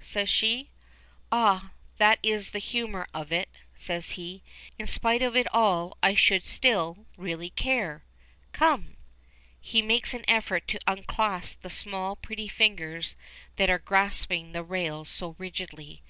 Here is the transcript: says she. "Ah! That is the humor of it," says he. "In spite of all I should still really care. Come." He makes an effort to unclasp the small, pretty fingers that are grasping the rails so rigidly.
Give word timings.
says 0.00 0.28
she. 0.28 0.70
"Ah! 1.32 1.72
That 1.98 2.20
is 2.22 2.50
the 2.50 2.60
humor 2.60 3.08
of 3.12 3.32
it," 3.32 3.48
says 3.74 4.10
he. 4.12 4.40
"In 4.78 4.86
spite 4.86 5.20
of 5.20 5.36
all 5.52 5.96
I 6.00 6.14
should 6.14 6.46
still 6.46 7.06
really 7.16 7.50
care. 7.50 8.04
Come." 8.52 8.98
He 9.60 9.82
makes 9.82 10.14
an 10.14 10.24
effort 10.28 10.68
to 10.68 10.78
unclasp 10.86 11.62
the 11.62 11.70
small, 11.70 12.14
pretty 12.14 12.46
fingers 12.46 13.16
that 13.56 13.68
are 13.68 13.80
grasping 13.80 14.52
the 14.52 14.62
rails 14.62 15.08
so 15.08 15.34
rigidly. 15.38 16.04